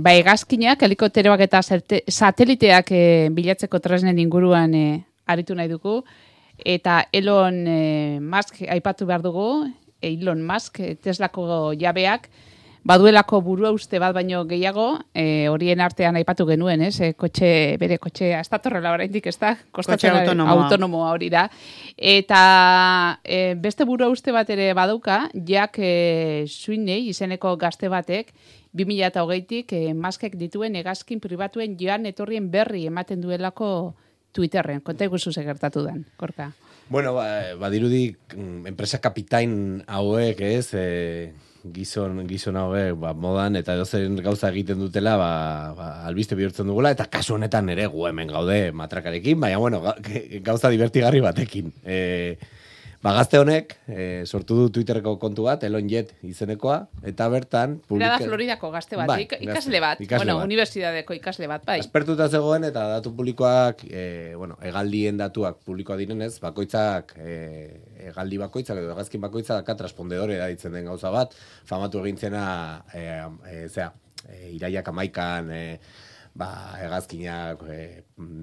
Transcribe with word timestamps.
ba, 0.00 0.12
egazkinak, 0.16 0.82
helikopteroak 0.82 1.42
eta 1.46 1.62
sateliteak 1.62 2.92
e, 2.92 3.02
bilatzeko 3.34 3.80
tresnen 3.82 4.18
inguruan 4.22 4.74
e, 4.74 4.86
aritu 5.26 5.54
nahi 5.54 5.70
dugu. 5.70 6.00
Eta 6.56 7.02
Elon 7.12 7.62
e, 7.68 7.80
Musk 8.20 8.62
aipatu 8.68 9.06
behar 9.06 9.22
dugu, 9.24 9.66
Elon 10.00 10.42
Musk, 10.46 10.80
Teslako 11.02 11.72
jabeak, 11.78 12.30
baduelako 12.86 13.40
burua 13.42 13.72
uste 13.74 13.98
bat 13.98 14.14
baino 14.14 14.44
gehiago, 14.46 14.86
e, 15.14 15.48
horien 15.50 15.80
artean 15.82 16.16
aipatu 16.20 16.46
genuen, 16.48 16.84
ez? 16.86 16.94
E, 17.02 17.12
kotxe, 17.18 17.48
bere 17.80 17.98
kotxe, 18.02 18.30
ez 18.38 18.46
da 18.52 18.60
torrela 18.62 18.92
oraindik, 18.94 19.26
ez 19.26 19.36
da? 19.40 19.56
Kotxe 19.74 20.10
autonomoa. 20.12 20.54
autonomoa 20.54 21.10
hori 21.16 21.30
da. 21.32 21.48
Eta 21.96 22.40
e, 23.24 23.56
beste 23.58 23.84
burua 23.88 24.08
uste 24.12 24.34
bat 24.34 24.50
ere 24.54 24.70
baduka, 24.78 25.24
jak 25.34 25.80
e, 25.82 26.46
Sweeney 26.48 27.10
izeneko 27.10 27.56
gazte 27.58 27.90
batek, 27.90 28.30
2008-tik 28.76 29.72
e, 29.72 29.94
maskek 29.94 30.36
dituen 30.38 30.76
egazkin 30.76 31.20
pribatuen 31.20 31.78
joan 31.80 32.06
etorrien 32.06 32.50
berri 32.50 32.86
ematen 32.90 33.22
duelako 33.24 33.94
Twitterren. 34.36 34.82
Konta 34.84 35.06
iguzu 35.08 35.32
gertatu 35.32 35.82
den, 35.86 36.04
korka. 36.20 36.50
Bueno, 36.88 37.14
ba, 37.16 37.56
badirudi 37.58 38.10
mm, 38.36 38.66
enpresa 38.68 39.00
kapitain 39.02 39.82
hauek, 39.88 40.40
ez, 40.44 40.68
e, 40.76 41.32
gizon 41.74 42.20
gizon 42.28 42.58
hauek 42.60 42.98
ba, 43.00 43.12
modan 43.16 43.56
eta 43.58 43.74
edozein 43.74 44.20
gauza 44.22 44.50
egiten 44.52 44.78
dutela 44.78 45.16
ba, 45.18 45.30
ba, 45.74 45.88
albiste 46.06 46.38
bihurtzen 46.38 46.68
dugula 46.68 46.92
eta 46.94 47.08
kasu 47.10 47.34
honetan 47.34 47.72
ere 47.72 47.88
gu 47.90 48.06
hemen 48.06 48.30
gaude 48.30 48.60
matrakarekin, 48.76 49.40
baina 49.40 49.58
bueno, 49.58 49.82
gauza 50.48 50.70
divertigarri 50.70 51.24
batekin. 51.24 51.72
E, 51.82 52.36
Ba, 53.06 53.12
gazte 53.14 53.38
honek, 53.38 53.76
e, 53.86 54.04
sortu 54.26 54.56
du 54.58 54.62
Twitterreko 54.74 55.12
kontu 55.22 55.44
bat, 55.46 55.62
Elon 55.62 55.86
Jet 55.86 56.08
izenekoa, 56.26 56.88
eta 57.06 57.28
bertan... 57.30 57.76
Publika... 57.86 58.16
da 58.16 58.26
Floridako 58.26 58.70
gazte 58.72 58.98
bat, 58.98 59.06
bai, 59.06 59.20
ikasle 59.46 59.78
bat, 59.84 60.00
ikasle 60.02 60.24
bueno, 60.24 60.40
bat. 60.40 60.48
universidadeko 60.48 61.14
ikasle 61.14 61.46
bat, 61.46 61.62
bai. 61.68 61.76
Espertuta 61.84 62.26
zegoen, 62.26 62.66
eta 62.66 62.82
datu 62.96 63.12
publikoak, 63.14 63.84
e, 63.86 64.34
bueno, 64.34 64.56
egaldien 64.72 65.22
datuak 65.22 65.60
publikoa 65.68 66.00
direnez, 66.00 66.32
bakoitzak, 66.42 67.14
e, 67.22 67.36
egaldi 68.08 68.42
bakoitzak, 68.42 68.82
edo 68.82 68.90
egazkin 68.96 69.22
bakoitzak, 69.22 69.62
daka 69.62 69.78
transpondedore 69.84 70.40
da 70.42 70.50
ditzen 70.50 70.74
den 70.74 70.90
gauza 70.90 71.14
bat, 71.14 71.38
famatu 71.70 72.02
egintzena, 72.02 72.42
e, 72.90 73.06
e, 73.52 73.62
zera, 73.68 73.92
e, 74.26 74.48
iraiak 74.56 74.90
amaikan, 74.90 75.54
e, 75.54 75.62
ba, 76.36 76.50
egazkinak 76.84 77.62
e, 77.72 77.78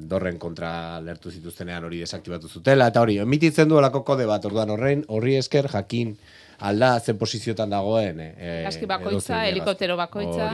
dorren 0.10 0.40
kontra 0.42 1.00
lertu 1.06 1.32
zituztenean 1.32 1.86
hori 1.88 2.02
desaktibatu 2.04 2.50
zutela, 2.50 2.90
eta 2.92 3.04
hori, 3.04 3.20
emititzen 3.22 3.70
du 3.70 3.78
olako 3.80 4.04
kode 4.08 4.26
bat, 4.30 4.46
orduan 4.50 4.74
horrein, 4.74 5.06
horri 5.14 5.38
esker 5.40 5.70
jakin 5.72 6.16
alda 6.64 6.94
zen 7.00 7.18
posiziotan 7.20 7.74
dagoen. 7.74 8.20
E, 8.24 8.34
Egazki 8.62 8.90
bakoitza, 8.90 9.44
helikoptero 9.50 9.98
bakoitza. 10.00 10.50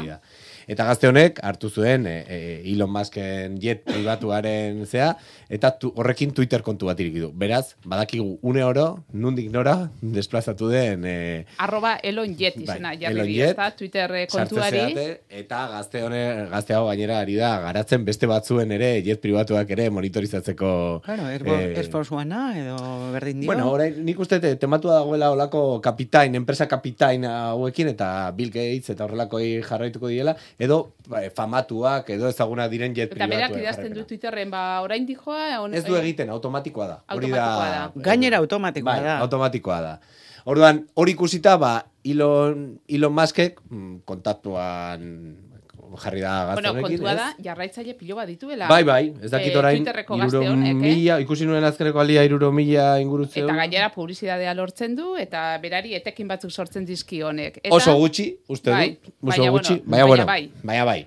Eta 0.70 0.86
gazte 0.86 1.10
honek 1.10 1.40
hartu 1.42 1.72
zuen 1.74 2.04
e, 2.06 2.16
e, 2.30 2.38
Elon 2.70 2.92
Musken 2.94 3.56
jet 3.62 3.82
privatuaren 3.88 4.84
zea 4.86 5.16
eta 5.50 5.72
tu, 5.82 5.90
horrekin 5.98 6.30
Twitter 6.38 6.62
kontu 6.62 6.86
bat 6.86 7.00
irikidu. 7.02 7.32
Beraz, 7.34 7.74
badakigu 7.90 8.36
une 8.46 8.62
oro, 8.62 8.84
nundik 9.10 9.48
nora, 9.50 9.90
desplazatu 10.02 10.70
den... 10.70 11.08
E, 11.10 11.16
Arroba 11.66 11.96
Elon 12.06 12.36
Jet 12.38 12.60
bai, 12.60 12.68
izena, 12.68 12.92
bai, 12.94 13.00
jarri 13.02 13.38
jet, 13.40 13.64
Twitter 13.80 14.14
kontuari. 14.30 14.84
eta 15.42 15.64
gazte 15.72 16.04
hone, 16.06 16.22
gazte 16.52 16.78
hau 16.78 16.84
gainera 16.92 17.18
ari 17.24 17.40
da, 17.40 17.56
garatzen 17.66 18.06
beste 18.06 18.30
batzuen 18.30 18.70
ere, 18.78 18.92
jet 19.02 19.24
pribatuak 19.26 19.74
ere 19.74 19.90
monitorizatzeko... 19.90 20.72
Claro, 21.08 21.32
Air 21.34 21.90
Force 21.90 22.14
edo 22.14 22.78
berdin 23.16 23.42
dio. 23.42 23.50
Bueno, 23.50 23.72
orain, 23.74 23.98
nik 24.06 24.22
uste 24.22 24.38
tematu 24.62 24.94
dagoela 24.94 25.32
olako 25.34 25.82
kapitain, 25.82 26.38
enpresa 26.38 26.70
kapitain 26.70 27.26
hauekin, 27.26 27.90
eta 27.96 28.30
Bill 28.38 28.54
Gates 28.54 28.94
eta 28.94 29.08
horrelako 29.08 29.42
jarraituko 29.66 30.14
diela, 30.14 30.38
edo 30.60 30.80
ba, 31.08 31.24
famatuak, 31.36 32.12
edo 32.14 32.30
ezaguna 32.30 32.68
diren 32.72 32.94
jet 32.96 33.10
privatu. 33.10 33.32
Eta 33.32 33.36
berak 33.36 33.58
idazten 33.64 33.96
du 33.96 34.04
Twitterren, 34.06 34.52
ba, 34.52 34.64
orain 34.84 35.08
dijoa... 35.08 35.64
On, 35.64 35.74
ez 35.74 35.86
du 35.88 35.96
egiten, 35.96 36.30
automatikoa 36.36 36.88
da. 36.88 36.98
Automatikoa 37.08 37.70
da. 37.72 37.84
Gainera 38.10 38.42
automatikoa 38.44 38.92
bai, 38.92 39.04
da. 39.08 39.20
automatikoa 39.24 39.80
da. 39.86 39.94
Orduan, 40.50 40.84
hori 41.00 41.16
ikusita, 41.16 41.56
ba, 41.62 41.74
Elon, 42.04 42.74
Elon 42.92 43.16
Muskek 43.16 43.64
mm, 43.70 44.02
kontaktuan 44.08 45.08
jarri 45.98 46.22
da 46.22 46.34
gazte 46.50 46.62
bueno, 46.62 46.88
kontua 46.88 47.14
da, 47.18 47.28
jarraitzaile 47.44 47.94
pilo 47.98 48.16
bat 48.16 48.28
dituela. 48.30 48.68
Bai, 48.70 48.84
bai, 48.84 49.14
ez 49.24 49.32
dakit 49.32 49.54
eh, 49.54 49.58
orain, 49.58 49.88
iruro 50.28 50.56
mila, 50.56 51.20
ikusi 51.24 51.48
nuen 51.50 51.64
azkeneko 51.64 52.00
alia 52.00 52.24
iruro 52.28 52.52
mila 52.52 53.00
ingurutzeu. 53.02 53.46
Eta 53.46 53.56
gainera 53.62 53.90
publizidadea 53.94 54.54
lortzen 54.54 54.96
du, 54.96 55.16
eta 55.20 55.58
berari 55.64 55.96
etekin 55.98 56.28
batzuk 56.28 56.52
sortzen 56.52 56.86
dizki 56.86 57.22
honek. 57.26 57.62
Eta, 57.64 57.76
Oso 57.76 57.96
gutxi, 57.98 58.32
uste 58.48 58.72
bai, 58.76 58.90
du, 59.02 59.16
oso 59.32 59.52
gutxi, 59.58 59.82
baina, 59.86 60.06
bueno, 60.06 60.26
bai. 60.30 60.44
baina 60.64 60.86
bai. 60.86 61.02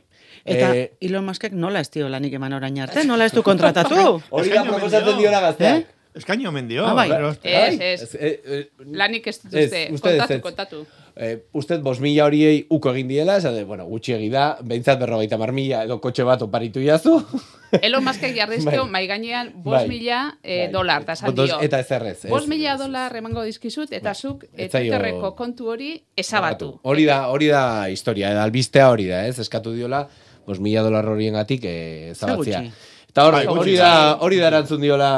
Eta 0.44 0.74
eh, 0.74 0.86
Elon 1.00 1.24
Muskek 1.24 1.52
nola 1.54 1.80
ez 1.84 1.90
dio 1.94 2.08
lanik 2.10 2.34
eman 2.34 2.56
orain 2.56 2.78
arte? 2.82 3.04
Nola 3.06 3.28
ez 3.30 3.34
du 3.34 3.44
kontratatu? 3.46 4.22
Hori 4.30 4.50
da 4.50 4.64
proposatzen 4.66 5.20
dio 5.20 5.30
la 5.30 5.42
gaztea. 5.44 5.76
Eh? 5.76 6.01
Eskaino 6.14 6.50
omen 6.50 6.68
dio. 6.68 6.84
Ah, 6.86 6.94
bai. 6.94 7.08
Ez, 7.42 7.78
ez. 7.80 8.14
Eh, 8.18 8.66
lanik 8.92 9.26
ez 9.26 9.38
dut 9.42 9.54
uste. 9.56 9.86
Kontatu, 9.96 10.40
kontatu 10.42 10.84
eh, 11.16 11.44
uste 11.52 11.76
bos 11.78 11.98
mila 12.00 12.24
horiei 12.26 12.62
uko 12.72 12.92
egin 12.92 13.10
diela, 13.10 13.36
esate, 13.40 13.64
bueno, 13.68 13.84
gutxi 13.88 14.14
egida, 14.16 14.44
behintzat 14.64 15.00
berrogeita 15.00 15.38
mar 15.40 15.52
mila 15.52 15.82
edo 15.86 15.98
kotxe 16.00 16.24
bat 16.24 16.42
oparitu 16.44 16.82
jazu. 16.84 17.18
Elon 17.84 18.04
Muskek 18.04 18.34
jarrizkio, 18.36 18.84
bai. 18.84 18.92
mai 18.96 19.02
gainean, 19.10 19.52
bos 19.54 19.76
bai. 19.76 19.86
mila 19.88 20.22
eh, 20.42 20.64
bai. 20.64 20.72
dolar, 20.72 21.04
eta 21.06 21.16
esan 21.18 21.34
dio. 21.36 21.60
Eta 21.60 21.80
ez 21.80 22.26
Bos 22.28 22.46
mila 22.48 22.76
dolar 22.76 23.16
emango 23.16 23.44
dizkizut, 23.44 23.92
eta 23.92 24.12
bai. 24.12 24.14
zuk 24.14 24.46
bai. 24.50 24.68
Twitterreko 24.68 25.34
kontu 25.36 25.68
hori 25.72 25.94
esabatu. 26.16 26.78
Hori 26.82 27.04
da, 27.04 27.26
hori 27.28 27.48
da 27.52 27.88
historia, 27.88 28.30
eda 28.32 28.44
albistea 28.44 28.90
hori 28.90 29.08
da, 29.08 29.26
ez? 29.26 29.38
Eskatu 29.38 29.72
diola, 29.72 30.06
bos 30.46 30.58
mila 30.60 30.82
dolar 30.82 31.08
horien 31.08 31.34
gatik 31.34 31.64
eh, 31.64 32.12
zabatzea. 32.14 32.64
Eta 33.12 33.26
hori, 33.28 33.42
bai, 33.44 33.46
hori, 33.52 33.72
da, 33.76 34.16
hori 34.24 34.38
da 34.40 34.46
erantzun 34.48 34.80
diola 34.80 35.08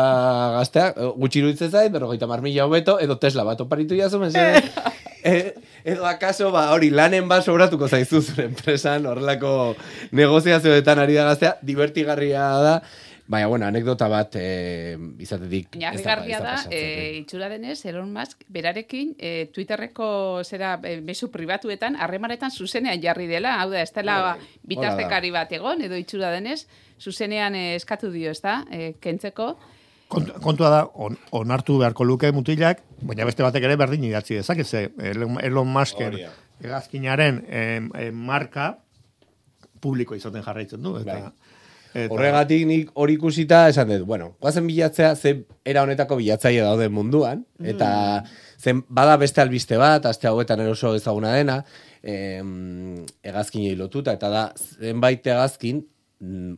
gaztea, 0.56 0.88
gutxi 1.15 1.38
iruditzen 1.38 1.71
zain, 1.71 1.93
berrogeita 1.94 2.27
mar 2.27 2.41
mila 2.43 2.66
hobeto, 2.66 2.97
edo 2.99 3.15
Tesla 3.22 3.44
bat 3.47 3.60
oparitu 3.62 3.94
jazu, 3.94 4.19
e, 5.25 5.55
edo 5.84 6.03
akaso 6.05 6.50
ba 6.50 6.72
hori 6.75 6.91
lanen 6.91 7.28
ba 7.31 7.38
sobratuko 7.41 7.87
zaizu 7.87 8.21
zure 8.21 8.49
enpresan 8.50 9.06
horrelako 9.06 9.77
negoziazioetan 10.10 10.99
ari 10.99 11.15
da 11.15 11.28
gaztea. 11.31 11.55
Divertigarria 11.62 12.49
da 12.66 12.75
Baina, 13.27 13.47
bueno, 13.49 13.65
anekdota 13.65 14.05
bat 14.12 14.35
e, 14.37 14.99
izatetik... 15.25 15.79
Narrigarria 15.81 16.41
da, 16.45 16.57
da 16.61 16.75
e, 16.77 17.21
itxura 17.23 17.49
denez, 17.49 17.79
Elon 17.89 18.11
Musk, 18.12 18.43
berarekin, 18.53 19.15
e, 19.17 19.47
Twitterreko 19.55 20.09
zera 20.45 20.75
e, 20.85 20.99
bezu 21.05 21.31
pribatuetan, 21.33 21.97
harremanetan 21.97 22.53
zuzenean 22.53 23.01
jarri 23.01 23.25
dela, 23.31 23.55
hau 23.62 23.71
da, 23.73 23.81
ez 23.81 23.95
dela 23.97 24.37
bitartekari 24.69 25.33
bat 25.33 25.57
egon, 25.57 25.81
edo 25.87 25.97
itxura 25.97 26.35
denez, 26.37 26.67
zuzenean 27.01 27.57
e, 27.57 27.65
eskatu 27.79 28.12
dio, 28.12 28.35
ez 28.35 28.43
da, 28.45 28.59
e, 28.69 28.93
kentzeko, 29.01 29.55
kontua 30.45 30.69
da, 30.69 30.85
on, 31.01 31.17
onartu 31.33 31.79
beharko 31.81 32.05
luke 32.05 32.29
mutilak, 32.37 32.85
baina 33.01 33.25
beste 33.25 33.43
batek 33.43 33.65
ere 33.67 33.81
berdin 33.81 34.05
idatzi 34.05 34.37
dezak, 34.37 34.61
ez 34.61 34.85
Elon 35.01 35.73
Musken 35.73 36.21
egazkinaren 36.62 37.41
marka 38.15 38.75
publiko 39.81 40.15
izaten 40.15 40.45
jarraitzen 40.45 40.85
du. 40.85 40.95
Eta, 41.01 41.17
bai. 41.25 41.54
Eta... 41.94 42.10
Horregatik 42.12 42.66
nik 42.69 42.93
hori 43.00 43.16
ikusita 43.19 43.65
esan 43.71 43.88
dut, 43.93 44.05
bueno, 44.09 44.34
guazen 44.43 44.66
bilatzea, 44.66 45.15
ze 45.16 45.37
era 45.65 45.87
honetako 45.87 46.19
bilatzaile 46.21 46.66
daude 46.66 46.91
munduan, 46.93 47.44
eta 47.62 47.88
mm. 48.21 48.44
zen 48.60 48.84
bada 48.88 49.16
beste 49.21 49.41
albiste 49.41 49.78
bat, 49.81 50.06
aste 50.10 50.28
hauetan 50.28 50.60
eroso 50.66 50.94
ezaguna 50.99 51.32
dena, 51.37 51.62
em, 52.03 53.05
egazkinei 53.22 53.77
lotuta, 53.78 54.12
eta 54.19 54.31
da 54.32 54.47
zenbait 54.59 55.27
egazkin 55.27 55.84
Mm, 55.84 55.94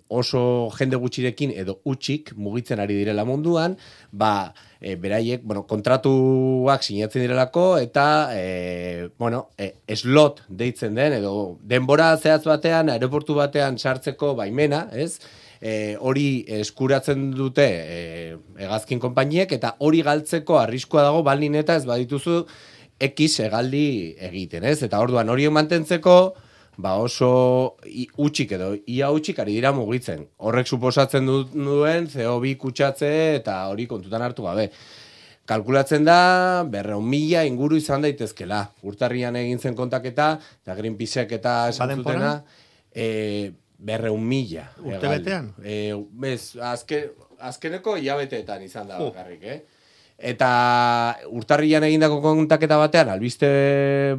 oso 0.08 0.70
jende 0.76 0.98
gutxirekin 1.00 1.52
edo 1.56 1.80
utxik 1.88 2.32
mugitzen 2.36 2.80
ari 2.80 2.96
direla 3.00 3.24
munduan, 3.26 3.76
ba, 4.12 4.52
e, 4.80 4.94
beraiek, 5.00 5.42
bueno, 5.44 5.64
kontratuak 5.66 6.84
sinatzen 6.84 7.24
direlako, 7.24 7.66
eta, 7.82 8.06
e, 8.36 9.08
bueno, 9.18 9.48
e, 9.58 9.74
slot 9.96 10.44
deitzen 10.48 10.94
den, 10.94 11.18
edo 11.18 11.58
denbora 11.62 12.12
zehatz 12.16 12.44
batean, 12.46 12.92
aeroportu 12.92 13.34
batean 13.38 13.78
sartzeko 13.78 14.34
baimena, 14.38 14.86
ez? 14.92 15.18
E, 15.60 15.96
hori 15.98 16.44
eskuratzen 16.60 17.30
dute 17.34 17.66
e, 17.66 18.00
egazkin 18.60 19.00
konpainiek, 19.02 19.52
eta 19.56 19.74
hori 19.80 20.02
galtzeko 20.06 20.60
arriskoa 20.60 21.08
dago, 21.08 21.24
balin 21.26 21.56
eta 21.58 21.80
ez 21.80 21.86
badituzu, 21.88 22.44
X 22.96 23.40
egaldi 23.44 24.16
egiten, 24.24 24.64
ez? 24.64 24.78
Eta 24.86 25.00
orduan 25.04 25.28
hori 25.28 25.48
mantentzeko, 25.52 26.36
ba 26.76 26.96
oso 27.00 27.76
utxik 28.20 28.52
edo 28.56 28.74
ia 28.86 29.10
utxik 29.14 29.40
ari 29.40 29.56
dira 29.56 29.72
mugitzen. 29.72 30.26
Horrek 30.36 30.68
suposatzen 30.68 31.26
duen 31.26 32.08
CO2 32.12 32.56
kutsatze 32.60 33.10
eta 33.40 33.62
hori 33.72 33.88
kontutan 33.90 34.22
hartu 34.22 34.44
gabe. 34.46 34.70
Kalkulatzen 35.46 36.02
da, 36.04 36.64
berreun 36.66 37.06
mila 37.06 37.44
inguru 37.46 37.78
izan 37.78 38.02
daitezkela. 38.02 38.64
Urtarrian 38.82 39.36
egin 39.38 39.60
zen 39.62 39.76
kontaketa, 39.78 40.32
eta 40.64 40.74
Greenpeaceek 40.74 41.36
eta 41.38 41.52
esan 41.70 41.92
zutena, 42.00 42.32
e, 42.90 43.52
berreun 43.78 44.24
mila. 44.26 44.66
Urte 44.82 45.12
betean? 45.12 45.52
E, 45.62 45.94
bez, 45.94 46.56
azke, 46.58 47.04
azkeneko 47.38 47.94
hilabeteetan 48.00 48.66
izan 48.66 48.90
da 48.90 48.98
bakarrik, 48.98 49.46
eh? 49.46 49.60
Eta 50.16 50.48
urtarrian 51.28 51.84
egindako 51.84 52.22
kontaketa 52.24 52.78
batean, 52.80 53.10
albiste 53.12 53.48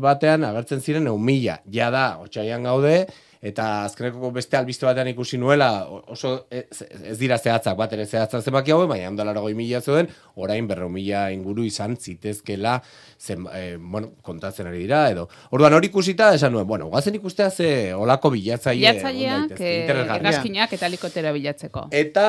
batean, 0.01 0.45
agertzen 0.45 0.81
ziren 0.81 1.07
egun 1.09 1.23
mila. 1.25 1.57
Ja 1.73 1.89
da, 1.89 2.19
otxaian 2.21 2.67
gaude, 2.69 3.07
eta 3.41 3.83
azkeneko 3.85 4.31
beste 4.31 4.57
albiste 4.57 4.85
batean 4.85 5.07
ikusi 5.11 5.37
nuela, 5.37 5.85
oso 6.07 6.47
ez, 6.49 6.65
ez 7.03 7.17
dira 7.19 7.37
zehatzak, 7.37 7.77
bat 7.77 7.93
ere 7.93 8.05
zehatzak 8.05 8.41
zenbaki 8.43 8.71
hau, 8.71 8.87
baina 8.87 9.09
ondala 9.11 9.33
goi 9.39 9.53
mila 9.53 9.81
zeuden, 9.81 10.07
orain 10.35 10.67
berro 10.67 10.89
mila 10.89 11.27
inguru 11.31 11.63
izan 11.67 11.95
zitezkela, 11.97 12.81
zen, 13.19 13.45
eh, 13.53 13.77
bueno, 13.79 14.11
kontatzen 14.21 14.67
ari 14.67 14.79
dira, 14.85 15.09
edo. 15.11 15.27
Orduan 15.51 15.73
hori 15.73 15.87
ikusita, 15.91 16.33
esan 16.33 16.51
nuen, 16.53 16.67
bueno, 16.67 16.87
guazen 16.89 17.15
ikustea 17.15 17.49
ze 17.51 17.93
olako 17.93 18.31
bilatzaile. 18.33 18.91
Bilatzaileak, 18.91 19.59
eh, 19.61 19.87
hegazkinak 20.17 20.73
eta 20.73 20.85
helikoptero 20.89 21.33
bilatzeko. 21.33 21.87
Eta 21.91 22.27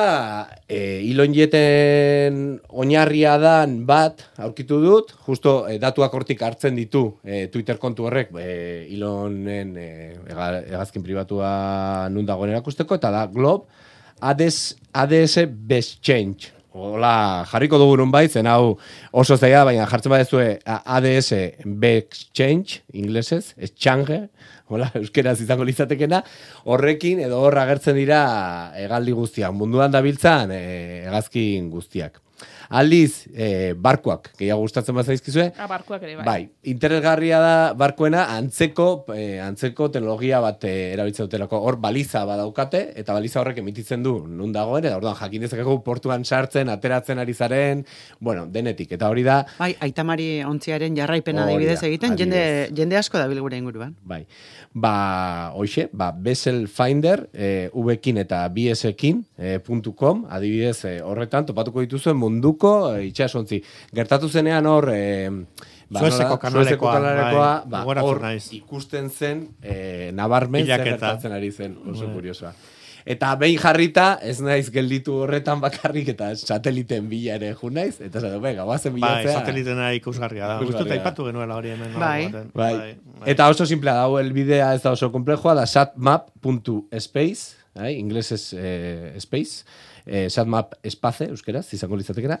e, 0.67 1.01
ilonjeten 1.09 2.59
oinarria 2.69 3.37
dan 3.41 3.85
bat 3.87 4.23
aurkitu 4.37 4.79
dut, 4.83 5.13
justo 5.25 5.67
e, 5.69 5.77
datuak 5.81 6.13
hortik 6.13 6.41
hartzen 6.45 6.75
ditu 6.77 7.03
e, 7.23 7.47
Twitter 7.53 7.77
kontu 7.81 8.05
horrek 8.09 8.31
e, 8.39 8.85
ilonen 8.93 9.75
e, 9.77 9.87
ega- 10.29 10.61
hegazkin 10.99 11.03
pribatua 11.03 12.09
nun 12.09 12.25
dagoen 12.25 12.51
erakusteko, 12.51 12.95
eta 12.95 13.11
da 13.11 13.27
Glob 13.27 13.67
ADS, 14.21 14.75
ADS 14.93 15.47
Best 15.47 16.01
Change. 16.01 16.51
Hola, 16.71 17.45
jarriko 17.49 17.79
dugu 17.79 17.97
nun 17.97 18.11
bai, 18.11 18.27
zen 18.29 18.45
hau 18.45 18.77
oso 19.11 19.37
zaila, 19.37 19.65
baina 19.65 19.87
jartzen 19.87 20.11
badezue 20.11 20.59
ADS 20.65 21.33
Best 21.65 22.31
Change, 22.33 22.83
inglesez, 22.93 23.55
exchange, 23.57 24.29
hola, 24.69 24.91
euskeraz 24.99 25.41
izango 25.41 25.65
litzatekena, 25.65 26.23
horrekin 26.65 27.19
edo 27.19 27.39
hor 27.41 27.57
agertzen 27.57 27.95
dira 27.95 28.71
hegaldi 28.77 29.11
guztiak, 29.13 29.53
munduan 29.53 29.91
dabiltzan 29.91 30.51
e, 30.51 31.05
hegazkin 31.07 31.69
guztiak. 31.71 32.21
Aldiz, 32.69 33.25
e, 33.33 33.73
barkuak, 33.73 34.27
gehiago 34.37 34.61
gustatzen 34.61 34.93
bazaizkizue, 34.93 35.47
Ah, 35.57 35.65
barkuak 35.67 36.03
ere 36.05 36.15
bai. 36.19 36.25
Bai, 36.25 36.41
interesgarria 36.69 37.39
da 37.41 37.53
barkoena 37.73 38.27
antzeko 38.35 39.05
eh, 39.15 39.39
antzeko 39.41 39.87
teknologia 39.89 40.37
bat 40.43 40.63
eh, 40.69 40.91
erabiltzen 40.93 41.25
dutelako. 41.25 41.57
Hor 41.65 41.79
baliza 41.81 42.21
badaukate 42.29 42.83
eta 43.01 43.15
baliza 43.17 43.39
horrek 43.41 43.57
emititzen 43.63 44.03
du 44.05 44.13
nun 44.27 44.53
dagoen 44.53 44.85
eta 44.85 44.99
orduan 44.99 45.17
jakin 45.17 45.47
dezakegu 45.47 45.79
portuan 45.83 46.23
sartzen, 46.25 46.69
ateratzen 46.69 47.17
ari 47.17 47.33
zaren, 47.33 47.81
bueno, 48.19 48.45
denetik 48.45 48.91
eta 48.99 49.09
hori 49.09 49.23
da 49.25 49.39
Bai, 49.57 49.71
aitamari 49.87 50.43
ontziaren 50.45 50.95
jarraipena 50.95 51.47
adibidez 51.47 51.79
da, 51.81 51.87
egiten, 51.87 52.15
jende, 52.21 52.43
adibidez. 52.43 52.77
jende 52.77 52.97
asko 53.01 53.17
dabil 53.17 53.41
gure 53.41 53.57
inguruan. 53.57 53.95
Bai. 54.03 54.25
Ba, 54.73 55.51
hoxe, 55.57 55.87
ba, 55.91 56.11
Bessel 56.13 56.67
Finder, 56.67 57.25
e, 57.33 57.71
V-ekin 57.73 58.21
eta 58.21 58.43
BS-ekin, 58.53 59.23
e, 59.39 59.57
.com, 59.97 60.27
adibidez, 60.29 60.85
e, 60.85 60.99
horretan, 61.01 61.47
topatuko 61.49 61.81
dituzuen 61.81 62.15
munduko 62.15 62.58
e, 62.95 63.05
itxasontzi. 63.07 63.61
Gertatu 63.95 64.29
zenean 64.29 64.65
hor, 64.65 64.89
e, 64.93 65.29
ba, 65.89 65.99
Suezeko 65.99 66.35
nola, 66.35 66.37
kanalekoa, 66.37 66.93
kanalekoa, 66.93 67.63
bai, 67.65 67.85
ba, 67.85 68.01
hor 68.03 68.21
naiz. 68.21 68.49
ikusten 68.53 69.09
zen, 69.09 69.47
e, 69.63 70.11
nabarmen 70.13 70.65
zer 70.65 70.75
Bilaketa. 70.75 70.89
gertatzen 70.91 71.31
ari 71.31 71.51
zen, 71.51 71.77
oso 71.89 72.05
Bai. 72.05 72.13
kuriosoa. 72.15 72.53
Eta 73.09 73.31
behin 73.39 73.57
jarrita, 73.57 74.19
ez 74.21 74.39
naiz 74.43 74.69
gelditu 74.69 75.13
horretan 75.23 75.61
bakarrik 75.61 76.09
eta 76.09 76.35
sateliten 76.35 77.07
bila 77.09 77.35
ere 77.39 77.55
ju 77.55 77.69
naiz, 77.71 77.95
eta 78.01 78.19
zato, 78.19 78.39
venga, 78.43 78.63
guazen 78.67 78.91
Bai, 78.93 78.99
bilatzea. 78.99 79.39
satelitena 79.39 79.93
ikusgarria 79.93 80.45
da. 80.47 80.57
Ikusgarria 80.59 80.67
Gustut 80.67 80.87
da. 80.87 80.93
aipatu 80.99 81.25
genuela 81.25 81.55
hori 81.55 81.69
hemen. 81.69 81.93
Bai. 81.97 82.27
baten. 82.27 82.51
Bai. 82.53 82.95
Eta 83.25 83.47
oso 83.49 83.65
simplea 83.65 83.93
da, 83.95 84.03
hau 84.03 84.19
elbidea 84.19 84.73
ez 84.75 84.81
da 84.83 84.91
oso 84.91 85.09
komplejoa, 85.11 85.55
da 85.55 85.65
satmap.space, 85.65 87.55
bai, 87.75 87.95
inglesez 87.97 88.53
eh, 88.57 89.15
space, 89.19 89.63
eh, 90.09 90.27
satmap 90.29 90.73
espace, 90.83 91.29
euskeraz, 91.29 91.67
izango 91.77 91.97
litzatekera. 91.99 92.39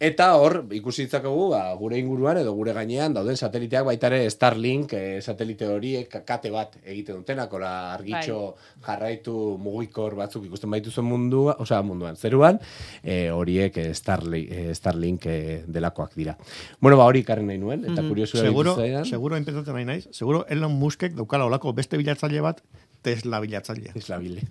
Eta 0.00 0.30
hor, 0.40 0.60
ikusi 0.76 1.04
ditzakegu, 1.06 1.50
ba, 1.52 1.62
gure 1.78 1.98
inguruan 2.00 2.40
edo 2.40 2.54
gure 2.56 2.72
gainean 2.76 3.14
dauden 3.14 3.36
sateliteak 3.36 3.84
baita 3.86 4.08
ere 4.10 4.22
Starlink 4.32 4.94
eh, 4.96 5.20
satelite 5.20 5.68
horiek 5.68 6.16
kate 6.26 6.52
bat 6.54 6.78
egiten 6.82 7.20
dutenak, 7.20 7.52
ora 7.56 7.92
argitxo 7.92 8.40
jarraitu 8.86 9.36
mugikor 9.60 10.16
batzuk 10.18 10.46
ikusten 10.48 10.72
baituzuen 10.72 11.06
mundua, 11.06 11.56
osea 11.62 11.82
munduan, 11.86 12.16
zeruan, 12.16 12.60
eh, 13.04 13.28
horiek 13.34 13.76
eh, 13.82 13.88
Starlink, 13.94 14.50
eh, 14.50 14.74
Starlink 14.76 15.26
eh, 15.30 15.62
delakoak 15.68 16.16
dira. 16.16 16.36
Bueno, 16.80 16.96
ba 17.00 17.08
hori 17.10 17.24
ikarren 17.24 17.50
nahi 17.50 17.60
nuen, 17.60 17.84
eta 17.84 18.04
kuriosu 18.06 18.40
Seguro, 18.40 18.76
seguro 19.04 19.36
enpezatzen 19.36 19.76
nahi 19.76 19.88
naiz, 19.88 20.04
seguro 20.16 20.46
Elon 20.48 20.72
Muskek 20.80 21.14
daukala 21.18 21.48
olako 21.50 21.74
beste 21.76 22.00
bilatzaile 22.00 22.40
bat 22.44 22.62
Tesla 23.02 23.40
bilatzailea. 23.40 23.92
Islabile. 23.96 24.42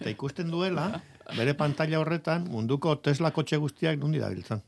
Eta 0.00 0.10
ikusten 0.10 0.50
duela, 0.50 0.88
bere 1.36 1.54
pantalla 1.54 1.98
horretan 2.00 2.44
munduko 2.50 2.96
Tesla 2.98 3.30
kotxe 3.30 3.56
guztiak 3.56 3.98
nundi 3.98 4.18
dabiltzan. 4.18 4.62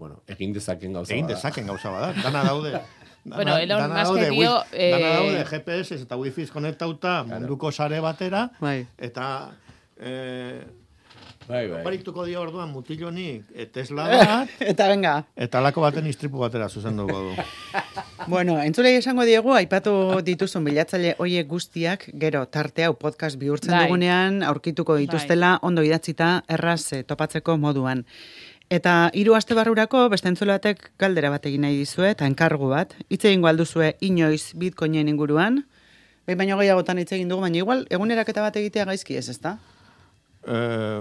Bueno, 0.00 0.22
egin 0.32 0.52
dezaken 0.56 0.94
gauza 0.96 1.12
Egin 1.12 1.26
bada. 1.26 1.34
dezaken 1.36 1.66
gauza 1.66 1.90
bada, 1.90 2.12
dana 2.22 2.44
daude. 2.44 2.72
Dana, 3.20 3.36
Bueno, 3.36 3.56
Elon 3.58 3.78
dana 3.82 3.94
Musk 4.00 4.06
daude, 4.14 4.30
dio, 4.30 4.52
wi- 4.72 4.90
dana 4.90 5.08
eh, 5.10 5.14
daude 5.18 5.44
GPS 5.44 5.96
eta 6.00 6.16
wifi 6.16 6.46
konektauta 6.48 7.18
munduko 7.28 7.68
sare 7.70 7.98
batera, 8.00 8.46
Bai. 8.60 8.86
eta 8.96 9.26
eh, 10.00 10.62
Bai, 11.46 11.66
bai. 11.68 11.80
oparituko 11.82 12.24
dio 12.24 12.40
orduan 12.40 12.70
mutilonik 12.72 13.44
eh, 13.54 13.66
Tesla 13.66 14.06
bat, 14.12 14.48
Eta 14.60 14.88
venga, 14.88 15.18
eta 15.36 15.58
alako 15.60 15.82
baten 15.84 16.06
istripu 16.08 16.38
batera 16.40 16.68
zuzenduko 16.70 17.20
du. 17.28 17.34
Bueno, 18.30 18.60
entzulei 18.62 18.92
esango 18.94 19.24
diegu, 19.26 19.50
aipatu 19.58 19.92
dituzun 20.22 20.62
bilatzaile 20.62 21.16
hoiek 21.18 21.48
guztiak, 21.50 22.04
gero 22.22 22.44
tarte 22.46 22.84
hau 22.86 22.92
podcast 22.94 23.40
bihurtzen 23.40 23.72
Bai. 23.74 23.80
dugunean, 23.88 24.44
aurkituko 24.46 24.94
dituztela, 25.00 25.56
ondo 25.66 25.82
idatzita, 25.82 26.28
erraz 26.46 26.92
eh, 26.94 27.00
topatzeko 27.02 27.56
moduan. 27.58 28.04
Eta 28.70 29.10
hiru 29.18 29.34
aste 29.34 29.56
barrurako, 29.58 30.04
beste 30.12 30.30
entzule 30.30 30.54
batek 30.54 30.92
galdera 31.02 31.32
bat 31.34 31.48
egin 31.50 31.66
nahi 31.66 31.80
dizue, 31.80 32.12
eta 32.14 32.28
enkargu 32.30 32.70
bat. 32.70 32.94
Hitz 33.10 33.24
egingo 33.24 33.50
alduzue 33.50 33.96
inoiz 34.12 34.52
bitcoinen 34.54 35.10
inguruan, 35.10 35.64
Behin 36.28 36.38
baino 36.38 36.60
gehiagotan 36.60 37.00
hitz 37.02 37.10
egin 37.16 37.30
dugu, 37.32 37.42
baina 37.42 37.58
igual 37.58 37.80
eguneraketa 37.90 38.44
bat 38.44 38.54
egitea 38.60 38.84
gaizki 38.86 39.16
ez, 39.18 39.26
ezta? 39.32 39.56
Eh, 40.46 41.00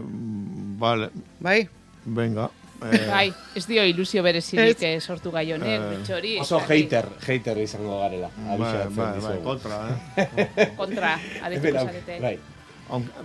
vale, 0.82 1.12
Bai? 1.46 1.68
venga. 2.06 2.50
Eh, 2.82 3.08
Bai, 3.10 3.34
ez 3.56 3.66
dio 3.68 3.84
ilusio 3.84 4.22
berezirik 4.24 4.78
Ez. 4.78 4.84
eh, 4.84 5.00
sortu 5.02 5.32
gai 5.32 5.52
honek, 5.52 5.82
bitxo 5.98 6.16
hori. 6.16 6.38
Oso 6.40 6.60
hater, 6.60 7.06
hater 7.28 7.58
izango 7.58 8.00
garela. 8.00 8.30
bai, 8.38 8.88
bai, 8.96 9.20
bai, 9.22 9.38
kontra, 9.44 9.80
eh? 10.16 10.28
Kontra, 10.78 11.16
hau, 11.44 11.52
zarete. 11.62 12.20
Bai. 12.22 12.40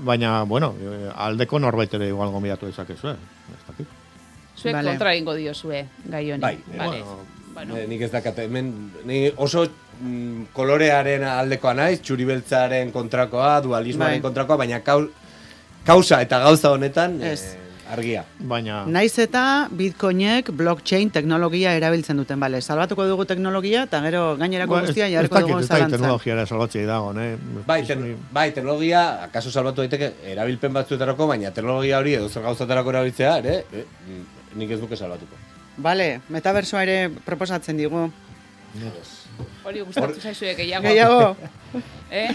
Baina, 0.05 0.43
bueno, 0.45 0.75
eh, 0.81 1.11
aldeko 1.15 1.59
norbait 1.59 1.95
ere 1.95 2.09
igual 2.09 2.31
gombidatu 2.35 2.67
dezakezu, 2.67 3.09
eh? 3.09 3.17
Ez 3.55 3.63
dakit. 3.69 3.87
Zuek 4.57 4.75
Vale. 4.75 4.91
kontra 4.91 5.13
egingo 5.15 5.35
diozue 5.35 5.87
gai 6.05 6.31
honi. 6.33 6.41
Bai, 6.43 6.59
Vale. 6.77 6.99
bueno, 7.03 7.19
Bueno, 7.55 7.77
Eh, 7.77 7.87
nik 7.87 8.01
ez 8.03 8.11
dakat, 8.11 8.37
hemen, 8.43 8.91
ni 9.07 9.31
oso 9.37 9.61
mm, 10.01 10.47
kolorearen 10.53 11.23
aldekoa 11.23 11.73
naiz, 11.79 12.01
txuri 12.03 12.25
beltzaren 12.27 12.91
kontrakoa, 12.91 13.61
dualismoaren 13.63 14.17
Bai. 14.19 14.23
kontrakoa, 14.25 14.57
baina 14.57 14.81
kau, 14.83 15.05
kausa 15.87 16.19
eta 16.21 16.41
gauza 16.43 16.73
honetan 16.75 17.21
eh, 17.23 17.31
Ez. 17.33 17.57
Argia. 17.91 18.25
Baina, 18.39 18.85
Naiz 18.87 19.19
eta 19.19 19.69
Bitcoinek 19.71 20.51
blockchain 20.57 21.11
teknologia 21.11 21.75
erabiltzen 21.77 22.17
duten, 22.17 22.41
bale. 22.41 22.61
Salbatuko 22.63 23.05
dugu 23.07 23.25
teknologia, 23.29 23.83
eta 23.89 24.01
gero 24.01 24.37
gainerako 24.41 24.75
ba, 24.75 24.81
ez- 24.83 24.87
guztia 24.89 25.07
ez 25.07 25.13
jarriko 25.15 25.41
dugu 25.41 25.59
ez 25.59 25.69
dakit 25.69 25.73
zalantzan. 25.77 25.99
teknologiara 26.01 26.47
salbatzei 26.47 26.85
dago, 26.87 27.13
ne? 27.13 27.37
Bai, 27.67 27.83
ten, 27.87 28.17
bai, 28.33 28.51
teknologia, 28.53 29.23
akaso 29.25 29.51
salbatu 29.51 29.83
daiteke, 29.83 30.13
erabilpen 30.33 30.73
batzuetarako, 30.73 31.27
baina 31.27 31.51
teknologia 31.51 31.99
hori 31.99 32.15
edo 32.15 32.29
zer 32.29 32.43
gauzatarako 32.43 32.91
erabiltzea, 32.91 33.39
ere, 33.39 33.65
eh, 33.73 33.85
nik 34.55 34.71
ez 34.71 34.81
duke 34.81 34.97
salbatuko. 34.97 35.37
Bale, 35.77 36.21
metaversoa 36.29 36.83
ere 36.83 37.11
proposatzen 37.25 37.77
digu. 37.77 38.11
hori 39.65 39.81
gustatu 39.81 40.21
zaizue 40.21 40.55
gehiago. 40.55 40.89
Gehiago. 40.89 41.37
Eh? 42.15 42.29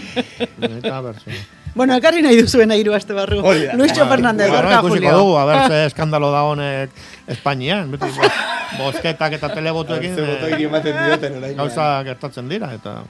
Eta 0.60 1.00
berzo. 1.00 1.30
Bueno, 1.74 1.94
ekarri 1.96 2.22
nahi 2.22 2.36
duzuena 2.40 2.76
hiru 2.76 2.94
aste 2.94 3.12
barru. 3.14 3.40
Hori 3.46 3.66
da. 3.66 3.74
Luisio 3.78 4.06
Fernandez, 4.08 4.48
Bueno, 4.50 4.62
Gorka 4.62 4.78
ikusiko 4.80 4.94
Julio. 4.96 5.16
dugu, 5.18 5.36
a 5.38 5.44
ber, 5.44 5.68
ze 5.68 5.84
eskandalo 5.86 6.30
da 6.32 6.42
honek 6.42 6.90
Espainian, 7.26 7.90
beti 7.90 8.10
bo- 8.16 8.30
bozketak 8.84 9.32
eta 9.38 9.48
telebotuekin 9.54 10.14
Ze 10.16 10.24
eh, 10.26 10.50
hiri 10.52 10.64
ematen 10.70 10.96
dioten 11.06 11.36
orain. 11.38 11.56
gauza 11.56 11.88
gertatzen 12.04 12.48
dira, 12.48 12.72
eta 12.74 13.02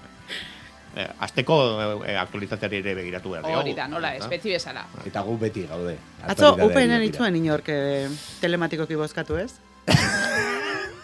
eh, 0.97 1.09
azteko 1.21 1.59
eh, 2.05 2.17
aktualitateari 2.19 2.81
ere 2.85 2.95
begiratu 2.95 3.31
behar 3.37 3.45
diogu. 3.47 3.61
Hori 3.63 3.75
da, 3.75 3.89
nola, 3.89 4.15
ez, 4.17 4.27
beti 4.29 4.51
bezala. 4.53 4.85
Eta 5.07 5.21
gu 5.23 5.39
beti 5.39 5.67
gaude. 5.71 5.97
Atzo, 6.27 6.55
begira. 6.57 7.03
ituen 7.05 7.37
inork 7.37 7.69
eh, 7.69 8.09
telematikoki 8.41 8.95
bozkatu 8.95 9.37
ez? 9.39 9.53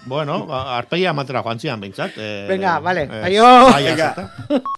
Bueno, 0.06 0.44
ba, 0.46 0.76
arpegia 0.78 1.10
amatera 1.10 1.42
joan 1.42 1.58
zian, 1.58 1.80
bintzat. 1.80 2.12
Eh, 2.16 2.46
Venga, 2.48 2.78
vale, 2.78 3.08
eh, 3.10 3.25
aio. 3.25 3.46
Venga. 3.75 4.14